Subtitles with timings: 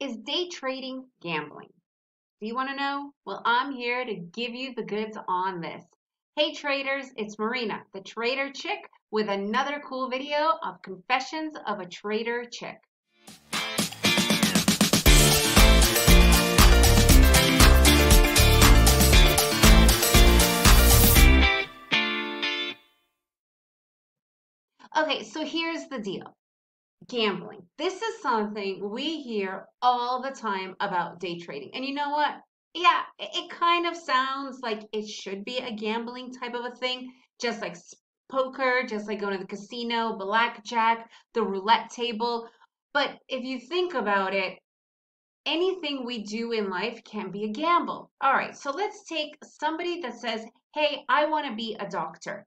[0.00, 1.72] Is day trading gambling?
[2.40, 3.10] Do you want to know?
[3.26, 5.82] Well, I'm here to give you the goods on this.
[6.36, 8.78] Hey traders, it's Marina, the Trader Chick,
[9.10, 12.76] with another cool video of Confessions of a Trader Chick.
[24.96, 26.36] Okay, so here's the deal
[27.08, 27.62] gambling.
[27.78, 31.70] This is something we hear all the time about day trading.
[31.74, 32.34] And you know what?
[32.74, 37.12] Yeah, it kind of sounds like it should be a gambling type of a thing,
[37.40, 37.76] just like
[38.30, 42.48] poker, just like going to the casino, blackjack, the roulette table.
[42.92, 44.58] But if you think about it,
[45.46, 48.10] anything we do in life can be a gamble.
[48.20, 50.44] All right, so let's take somebody that says,
[50.74, 52.46] Hey, I want to be a doctor.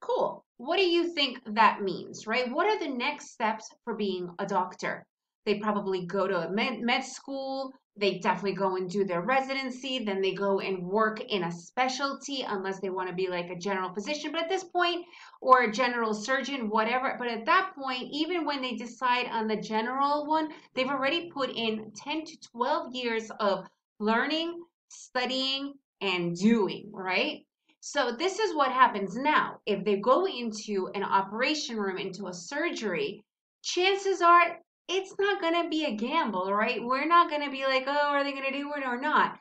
[0.00, 0.44] Cool.
[0.60, 2.52] What do you think that means, right?
[2.52, 5.06] What are the next steps for being a doctor?
[5.46, 7.72] They probably go to a med, med school.
[7.96, 10.04] They definitely go and do their residency.
[10.04, 13.56] Then they go and work in a specialty, unless they want to be like a
[13.56, 14.32] general physician.
[14.32, 15.06] But at this point,
[15.40, 17.16] or a general surgeon, whatever.
[17.18, 21.48] But at that point, even when they decide on the general one, they've already put
[21.48, 23.64] in 10 to 12 years of
[23.98, 27.46] learning, studying, and doing, right?
[27.80, 29.60] So this is what happens now.
[29.64, 33.24] If they go into an operation room, into a surgery,
[33.62, 36.82] chances are it's not going to be a gamble, right?
[36.82, 39.38] We're not going to be like, oh, are they going to do it or not?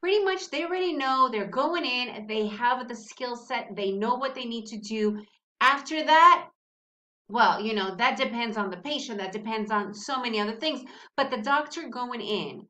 [0.00, 4.14] Pretty much they already know they're going in, they have the skill set, they know
[4.14, 5.22] what they need to do.
[5.60, 6.48] After that,
[7.28, 10.88] well, you know, that depends on the patient, that depends on so many other things.
[11.16, 12.66] But the doctor going in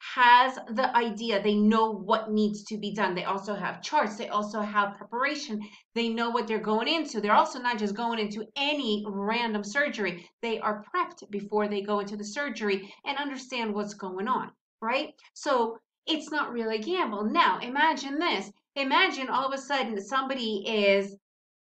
[0.00, 1.42] has the idea.
[1.42, 3.14] They know what needs to be done.
[3.14, 4.16] They also have charts.
[4.16, 5.60] They also have preparation.
[5.94, 7.20] They know what they're going into.
[7.20, 10.28] They're also not just going into any random surgery.
[10.40, 15.14] They are prepped before they go into the surgery and understand what's going on, right?
[15.34, 17.24] So it's not really a gamble.
[17.24, 18.50] Now, imagine this.
[18.76, 21.14] Imagine all of a sudden somebody is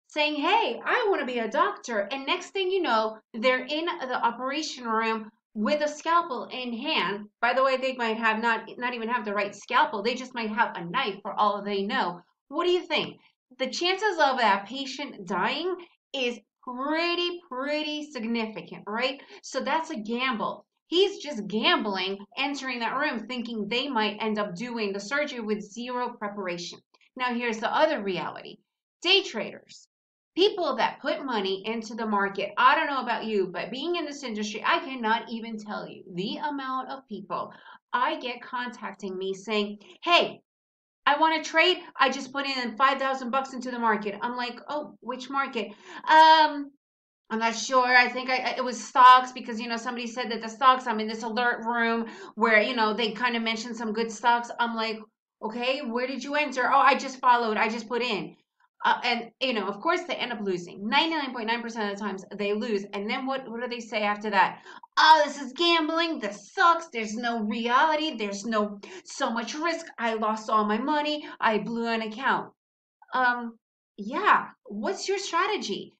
[0.06, 2.08] saying, Hey, I want to be a doctor.
[2.12, 7.28] And next thing you know, they're in the operation room with a scalpel in hand.
[7.41, 10.04] By the way, they might have not not even have the right scalpel.
[10.04, 12.20] They just might have a knife for all they know.
[12.46, 13.19] What do you think?
[13.58, 15.74] The chances of that patient dying
[16.12, 19.20] is pretty pretty significant, right?
[19.42, 20.64] So that's a gamble.
[20.86, 25.60] He's just gambling entering that room thinking they might end up doing the surgery with
[25.60, 26.78] zero preparation.
[27.16, 28.58] Now here's the other reality.
[29.02, 29.88] Day traders
[30.38, 32.53] people that put money into the market.
[32.56, 36.04] I don't know about you, but being in this industry, I cannot even tell you
[36.15, 37.53] the amount of people
[37.93, 40.41] I get contacting me saying, "Hey,
[41.04, 41.78] I want to trade.
[41.97, 45.72] I just put in 5,000 bucks into the market." I'm like, "Oh, which market?"
[46.04, 46.70] Um,
[47.31, 47.97] I'm not sure.
[48.05, 50.87] I think I, it was stocks because you know somebody said that the stocks.
[50.87, 52.06] I'm in this alert room
[52.37, 54.53] where you know they kind of mentioned some good stocks.
[54.60, 55.00] I'm like,
[55.43, 56.70] okay, where did you enter?
[56.72, 57.56] Oh, I just followed.
[57.56, 58.37] I just put in.
[58.84, 60.88] Uh, and you know, of course, they end up losing.
[60.88, 62.84] 99.9% of the times they lose.
[62.92, 64.62] And then what, what do they say after that?
[64.96, 66.20] Oh, this is gambling.
[66.20, 66.88] This sucks.
[66.88, 68.16] There's no reality.
[68.16, 69.86] There's no so much risk.
[69.98, 71.26] I lost all my money.
[71.40, 72.52] I blew an account.
[73.14, 73.58] Um,
[73.96, 74.48] yeah.
[74.64, 75.94] What's your strategy?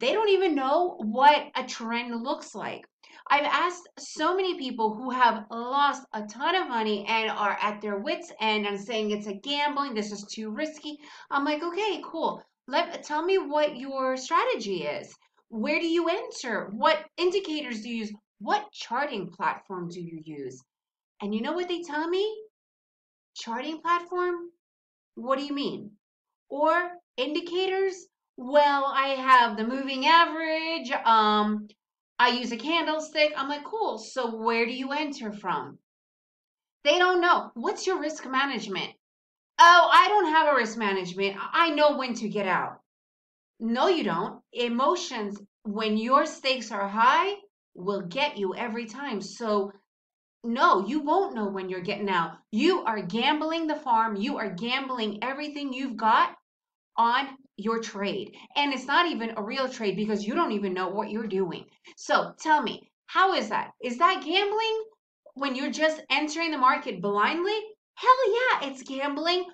[0.00, 2.86] They don't even know what a trend looks like.
[3.28, 7.80] I've asked so many people who have lost a ton of money and are at
[7.80, 10.98] their wits' end and saying it's a gambling, this is too risky.
[11.30, 12.42] I'm like, okay, cool.
[12.68, 15.14] Let tell me what your strategy is.
[15.48, 16.68] Where do you enter?
[16.72, 18.12] What indicators do you use?
[18.38, 20.62] What charting platform do you use?
[21.22, 22.26] And you know what they tell me?
[23.34, 24.50] Charting platform?
[25.14, 25.92] What do you mean?
[26.48, 27.94] Or indicators?
[28.36, 31.68] Well, I have the moving average, um,
[32.18, 33.32] I use a candlestick.
[33.36, 33.98] I'm like, cool.
[33.98, 35.78] So where do you enter from?
[36.84, 37.50] They don't know.
[37.54, 38.92] What's your risk management?
[39.58, 41.36] Oh, I don't have a risk management.
[41.38, 42.80] I know when to get out.
[43.58, 44.40] No, you don't.
[44.52, 47.34] Emotions, when your stakes are high,
[47.74, 49.20] will get you every time.
[49.20, 49.72] So,
[50.44, 52.38] no, you won't know when you're getting out.
[52.52, 54.16] You are gambling the farm.
[54.16, 56.36] You are gambling everything you've got
[56.96, 58.34] on your trade.
[58.56, 61.64] And it's not even a real trade because you don't even know what you're doing.
[61.96, 63.70] So tell me, how is that?
[63.82, 64.84] Is that gambling
[65.34, 67.58] when you're just entering the market blindly?
[67.94, 69.46] Hell yeah, it's gambling.